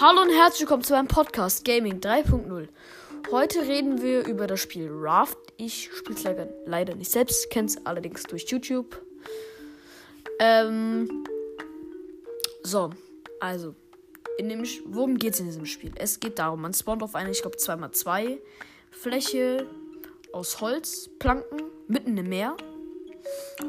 [0.00, 2.68] Hallo und herzlich willkommen zu meinem Podcast Gaming 3.0.
[3.30, 5.36] Heute reden wir über das Spiel Raft.
[5.58, 8.98] Ich spiele es leider, leider nicht selbst, kenne es allerdings durch YouTube.
[10.38, 11.26] Ähm,
[12.62, 12.88] so,
[13.40, 13.74] also,
[14.38, 15.92] in dem, worum geht es in diesem Spiel?
[15.96, 18.38] Es geht darum, man spawnt auf eine, ich glaube, 2x2
[18.90, 19.66] Fläche
[20.32, 22.56] aus Holzplanken mitten im Meer.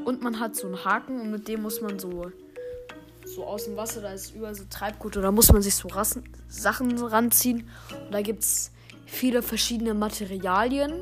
[0.06, 2.32] Und man hat so einen Haken und mit dem muss man so
[3.34, 5.88] so aus dem Wasser, da ist überall so Treibgut und da muss man sich so
[5.88, 7.70] Rassen, Sachen ranziehen.
[8.06, 8.72] Und da gibt es
[9.06, 10.94] viele verschiedene Materialien.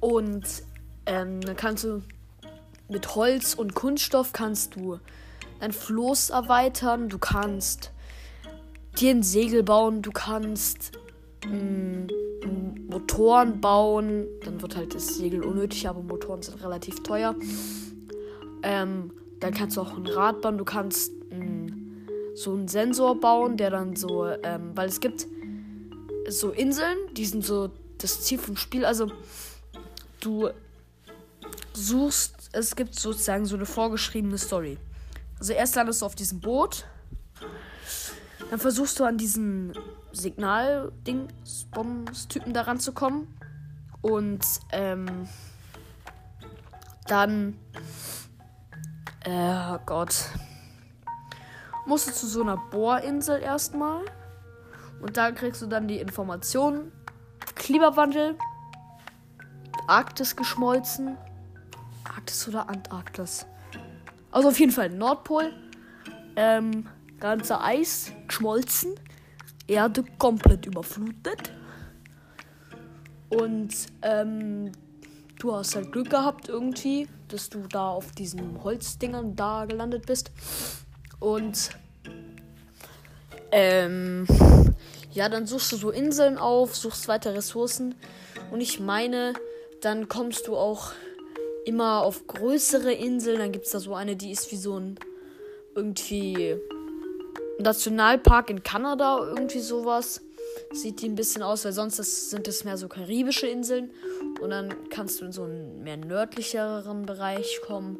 [0.00, 0.44] Und
[1.06, 2.02] ähm, dann kannst du
[2.88, 4.98] mit Holz und Kunststoff kannst du
[5.60, 7.90] dein Floß erweitern, du kannst
[8.98, 10.92] dir ein Segel bauen, du kannst
[11.46, 12.06] mh,
[12.46, 17.34] mm, Motoren bauen, dann wird halt das Segel unnötig, aber Motoren sind relativ teuer.
[18.62, 19.10] Ähm,
[19.44, 20.56] dann kannst du auch ein Rad bauen.
[20.56, 25.26] Du kannst mh, mm, so einen Sensor bauen, der dann so, ähm, weil es gibt
[26.26, 28.86] so Inseln, die sind so das Ziel vom Spiel.
[28.86, 29.12] Also
[30.20, 30.48] du
[31.74, 34.78] suchst, es gibt sozusagen so eine vorgeschriebene Story.
[35.38, 36.86] Also erst landest du auf diesem Boot,
[38.48, 39.74] dann versuchst du an diesen
[40.12, 41.28] Signal-Ding,
[41.72, 43.28] Bombs-Typen da ranzukommen
[44.00, 45.28] und ähm,
[47.06, 47.58] dann
[49.24, 50.30] äh, Gott.
[51.86, 54.04] Musst du zu so einer Bohrinsel erstmal.
[55.00, 56.92] Und da kriegst du dann die Informationen.
[57.54, 58.36] Klimawandel.
[59.86, 61.18] Arktis geschmolzen.
[62.04, 63.46] Arktis oder Antarktis?
[64.30, 65.52] Also auf jeden Fall Nordpol.
[66.36, 66.88] Ähm,
[67.20, 68.94] ganze Eis geschmolzen.
[69.66, 71.52] Erde komplett überflutet.
[73.28, 74.72] Und ähm,
[75.38, 80.30] du hast halt Glück gehabt irgendwie, dass du da auf diesen Holzdingern da gelandet bist.
[81.18, 81.70] Und
[83.50, 84.26] ähm,
[85.12, 87.96] ja, dann suchst du so Inseln auf, suchst weiter Ressourcen.
[88.52, 89.34] Und ich meine,
[89.80, 90.92] dann kommst du auch
[91.64, 93.40] immer auf größere Inseln.
[93.40, 94.98] Dann gibt es da so eine, die ist wie so ein
[95.74, 96.56] irgendwie
[97.58, 100.20] Nationalpark in Kanada, irgendwie sowas.
[100.72, 103.90] Sieht die ein bisschen aus, weil sonst das, sind es mehr so karibische Inseln.
[104.40, 107.98] Und dann kannst du in so einen mehr nördlicheren Bereich kommen.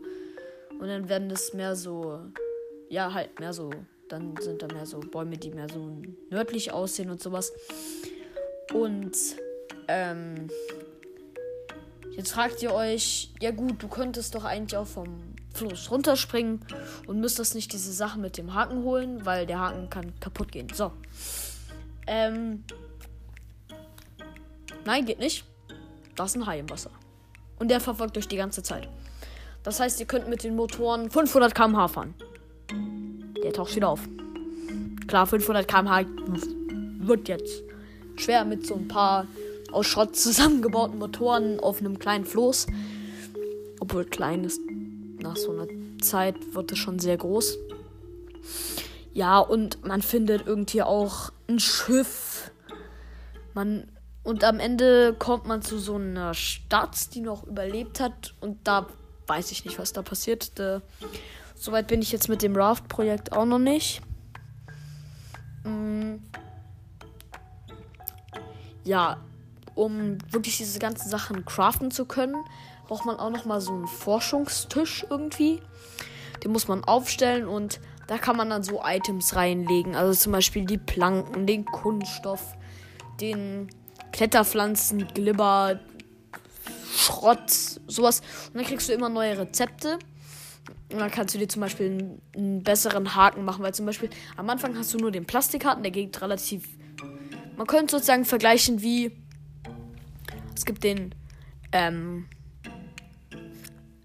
[0.78, 2.20] Und dann werden das mehr so,
[2.88, 3.70] ja, halt mehr so,
[4.08, 5.96] dann sind da mehr so Bäume, die mehr so
[6.30, 7.52] nördlich aussehen und sowas.
[8.72, 9.16] Und,
[9.88, 10.48] ähm,
[12.16, 16.60] jetzt fragt ihr euch, ja gut, du könntest doch eigentlich auch vom Fluss runterspringen
[17.06, 20.68] und müsstest nicht diese Sachen mit dem Haken holen, weil der Haken kann kaputt gehen.
[20.74, 20.92] So.
[22.06, 22.64] Ähm.
[24.84, 25.44] Nein, geht nicht.
[26.14, 26.90] Da ist ein Hai im Wasser.
[27.58, 28.88] Und der verfolgt euch die ganze Zeit.
[29.62, 32.14] Das heißt, ihr könnt mit den Motoren 500 km/h fahren.
[33.42, 34.00] Der taucht wieder auf.
[35.06, 36.06] Klar, 500 km/h
[36.98, 37.62] wird jetzt
[38.16, 39.26] schwer mit so ein paar
[39.72, 42.66] aus Schrott zusammengebauten Motoren auf einem kleinen Floß.
[43.80, 44.60] Obwohl klein ist,
[45.20, 45.66] nach so einer
[46.00, 47.58] Zeit wird es schon sehr groß.
[49.12, 52.50] Ja, und man findet irgendwie auch ein Schiff.
[53.54, 53.88] Man
[54.24, 58.34] und am Ende kommt man zu so einer Stadt, die noch überlebt hat.
[58.40, 58.86] Und da
[59.26, 60.58] weiß ich nicht, was da passiert.
[60.58, 60.80] Da,
[61.54, 64.00] soweit bin ich jetzt mit dem Raft-Projekt auch noch nicht.
[65.64, 66.14] Mm.
[68.84, 69.18] Ja,
[69.74, 72.36] um wirklich diese ganzen Sachen craften zu können,
[72.86, 75.60] braucht man auch noch mal so einen Forschungstisch irgendwie.
[76.42, 79.94] Den muss man aufstellen und da kann man dann so Items reinlegen.
[79.94, 82.54] Also zum Beispiel die Planken, den Kunststoff,
[83.20, 83.68] den
[84.14, 85.80] Kletterpflanzen, Glibber,
[86.94, 87.50] Schrott,
[87.88, 88.20] sowas.
[88.46, 89.98] Und dann kriegst du immer neue Rezepte.
[90.92, 94.10] Und dann kannst du dir zum Beispiel einen, einen, besseren Haken machen, weil zum Beispiel
[94.36, 96.68] am Anfang hast du nur den Plastikhaken, der geht relativ.
[97.56, 99.10] Man könnte sozusagen vergleichen wie.
[100.54, 101.12] Es gibt den.
[101.72, 102.26] Ähm,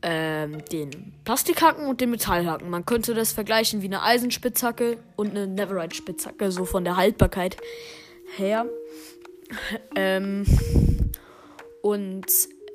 [0.01, 2.67] ähm, den Plastikhaken und den Metallhaken.
[2.67, 7.57] Man könnte das vergleichen wie eine Eisenspitzhacke und eine Neverite-Spitzhacke, so von der Haltbarkeit
[8.37, 8.65] her.
[9.95, 10.45] Ähm,
[11.81, 12.25] und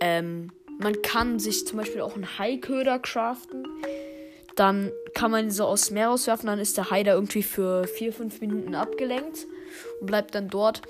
[0.00, 3.66] ähm, man kann sich zum Beispiel auch einen Haiköder craften.
[4.56, 6.46] Dann kann man so aus dem Meer rauswerfen.
[6.46, 9.46] Dann ist der Hai da irgendwie für 4-5 Minuten abgelenkt
[10.00, 10.82] und bleibt dann dort.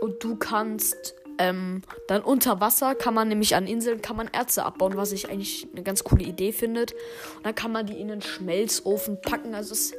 [0.00, 4.64] Und du kannst ähm, dann unter Wasser kann man nämlich an Inseln kann man Erze
[4.64, 6.82] abbauen, was ich eigentlich eine ganz coole Idee finde.
[6.82, 9.54] Und dann kann man die in den Schmelzofen packen.
[9.54, 9.92] Also es,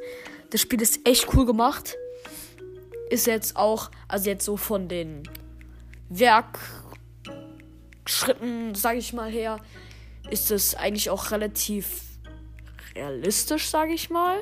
[0.52, 1.98] das Spiel ist echt cool gemacht
[3.14, 5.22] ist jetzt auch, also jetzt so von den
[6.10, 9.60] Werkschritten, sage ich mal her,
[10.32, 12.02] ist es eigentlich auch relativ
[12.96, 14.40] realistisch, sage ich mal.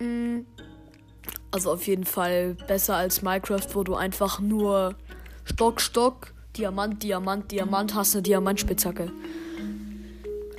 [0.00, 0.40] Mm.
[1.52, 4.96] Also auf jeden Fall besser als Minecraft, wo du einfach nur
[5.44, 9.12] Stock, Stock, Diamant, Diamant, Diamant hast, eine Diamantspitzhacke.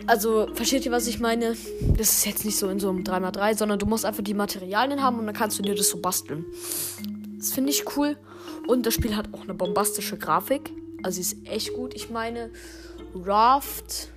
[0.08, 1.56] Also, versteht ihr, was ich meine?
[1.98, 5.04] Das ist jetzt nicht so in so einem 3x3, sondern du musst einfach die Materialien
[5.04, 6.46] haben und dann kannst du dir das so basteln.
[7.38, 8.18] Das finde ich cool.
[8.68, 10.72] Und das Spiel hat auch eine bombastische Grafik.
[11.04, 11.94] Also, sie ist echt gut.
[11.94, 12.52] Ich meine,
[13.14, 14.10] Raft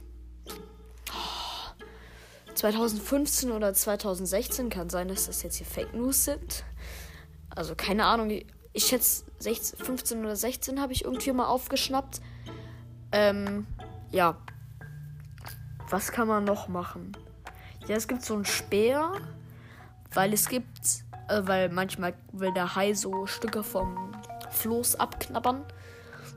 [2.54, 6.64] 2015 oder 2016 kann sein, dass das jetzt hier Fake News sind.
[7.48, 8.30] Also keine Ahnung.
[8.72, 12.20] Ich schätze 16, 15 oder 16 habe ich irgendwie mal aufgeschnappt.
[13.12, 13.66] Ähm,
[14.10, 14.36] ja.
[15.90, 17.16] Was kann man noch machen?
[17.88, 19.12] Ja, es gibt so einen Speer,
[20.14, 24.12] weil es gibt, äh, weil manchmal will der Hai so Stücke vom
[24.50, 25.64] Floß abknabbern.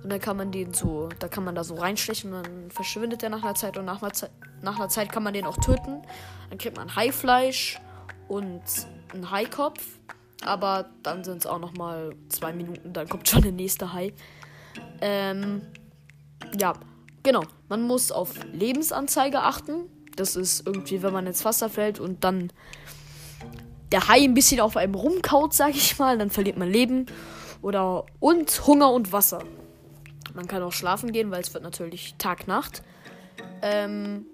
[0.04, 3.24] Und dann kann man den so, da kann man da so reinstechen und dann verschwindet
[3.24, 5.58] er nach einer Zeit und nach einer, Zeit, nach einer Zeit kann man den auch
[5.58, 6.02] töten.
[6.50, 7.80] Dann kriegt man Haifleisch
[8.28, 8.64] und
[9.14, 9.84] einen Haikopf.
[10.44, 14.14] Aber dann sind es auch noch mal zwei Minuten, dann kommt schon der nächste Hai.
[15.00, 15.62] Ähm,
[16.60, 16.74] ja,
[17.24, 17.44] genau.
[17.70, 19.90] Man muss auf Lebensanzeige achten.
[20.16, 22.52] Das ist irgendwie, wenn man ins Wasser fällt und dann
[23.92, 27.06] der Hai ein bisschen auf einem rumkaut, sag ich mal, dann verliert man Leben.
[27.62, 29.44] Oder und Hunger und Wasser.
[30.34, 32.84] Man kann auch schlafen gehen, weil es wird natürlich Tag-Nacht.
[33.62, 34.26] Ähm,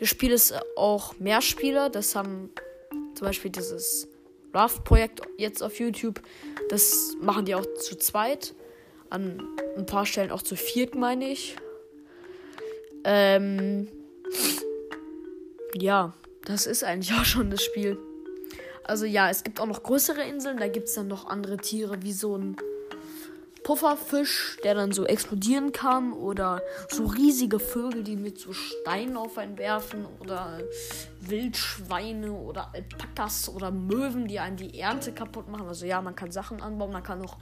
[0.00, 1.90] das Spiel ist auch Mehrspieler.
[1.90, 2.50] Das haben
[3.14, 4.08] zum Beispiel dieses
[4.52, 6.22] Raft-Projekt jetzt auf YouTube.
[6.70, 8.54] Das machen die auch zu zweit.
[9.10, 9.46] An
[9.76, 11.56] ein paar Stellen auch zu viert, meine ich.
[13.04, 13.88] Ähm,
[15.74, 16.14] ja,
[16.44, 17.98] das ist eigentlich auch schon das Spiel.
[18.84, 20.58] Also ja, es gibt auch noch größere Inseln.
[20.58, 22.56] Da gibt es dann noch andere Tiere wie so ein
[23.62, 26.12] Pufferfisch, der dann so explodieren kann.
[26.12, 30.06] Oder so riesige Vögel, die mit so Steinen auf einen werfen.
[30.20, 30.60] Oder
[31.20, 35.68] Wildschweine oder Alpakas oder Möwen, die einen die Ernte kaputt machen.
[35.68, 36.92] Also ja, man kann Sachen anbauen.
[36.92, 37.36] Man kann auch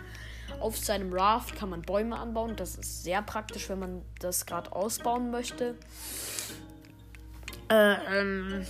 [0.60, 2.56] auf seinem Raft kann man Bäume anbauen.
[2.56, 5.74] Das ist sehr praktisch, wenn man das gerade ausbauen möchte.
[7.70, 8.66] Äh, ähm,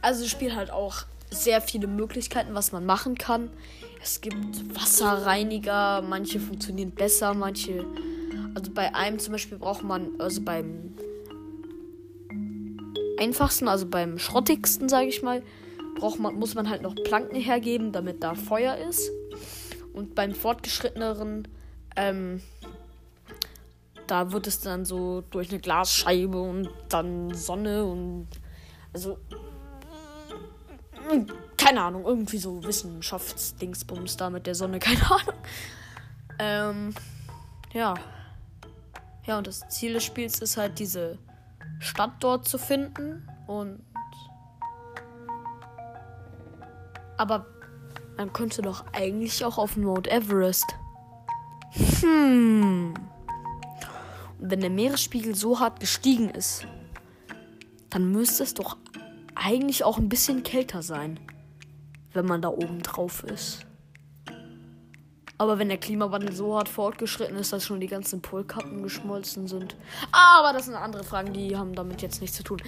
[0.00, 3.50] also das Spiel hat auch sehr viele Möglichkeiten, was man machen kann.
[4.02, 7.84] Es gibt Wasserreiniger, manche funktionieren besser, manche.
[8.54, 10.94] Also bei einem zum Beispiel braucht man, also beim
[13.18, 15.42] einfachsten, also beim schrottigsten, sage ich mal,
[15.94, 19.10] braucht man, muss man halt noch Planken hergeben, damit da Feuer ist.
[19.92, 21.48] Und beim fortgeschritteneren,
[21.96, 22.42] ähm,
[24.06, 28.28] da wird es dann so durch eine Glasscheibe und dann Sonne und
[28.92, 29.18] also
[31.56, 35.34] keine Ahnung, irgendwie so Wissenschaftsdingsbums da mit der Sonne, keine Ahnung.
[36.38, 36.94] Ähm,
[37.72, 37.94] ja.
[39.24, 41.18] Ja, und das Ziel des Spiels ist halt, diese
[41.78, 43.28] Stadt dort zu finden.
[43.46, 43.80] Und.
[47.16, 47.46] Aber
[48.16, 50.66] man könnte doch eigentlich auch auf Mount Everest.
[52.00, 52.94] Hm.
[54.38, 56.66] Und wenn der Meeresspiegel so hart gestiegen ist,
[57.90, 58.76] dann müsste es doch
[59.34, 61.18] eigentlich auch ein bisschen kälter sein
[62.14, 63.60] wenn man da oben drauf ist.
[65.38, 69.76] Aber wenn der Klimawandel so hart fortgeschritten ist, dass schon die ganzen Polkappen geschmolzen sind.
[70.12, 72.62] Aber das sind andere Fragen, die haben damit jetzt nichts zu tun.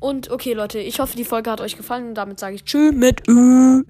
[0.00, 2.08] Und okay, Leute, ich hoffe, die Folge hat euch gefallen.
[2.08, 3.82] Und damit sage ich Tschüss mit Ü.